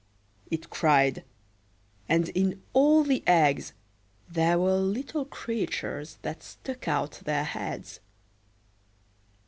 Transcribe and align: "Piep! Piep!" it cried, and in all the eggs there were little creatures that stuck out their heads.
"Piep! 0.01 0.49
Piep!" 0.49 0.53
it 0.63 0.69
cried, 0.71 1.23
and 2.09 2.29
in 2.29 2.59
all 2.73 3.03
the 3.03 3.21
eggs 3.27 3.73
there 4.27 4.57
were 4.57 4.73
little 4.77 5.25
creatures 5.25 6.17
that 6.23 6.41
stuck 6.41 6.87
out 6.87 7.21
their 7.25 7.43
heads. 7.43 7.99